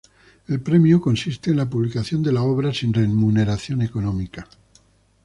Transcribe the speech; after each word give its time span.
El 0.47 0.59
premio 0.61 0.99
consiste 0.99 1.51
en 1.51 1.57
la 1.57 1.69
publicación 1.69 2.23
de 2.23 2.31
la 2.31 2.41
obra, 2.41 2.73
sin 2.73 2.91
remuneración 2.91 3.83
económica. 3.83 4.47